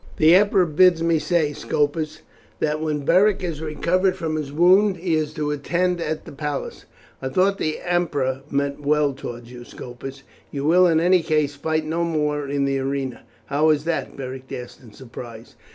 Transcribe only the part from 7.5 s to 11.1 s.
the emperor meant well towards you," Scopus said. "You will in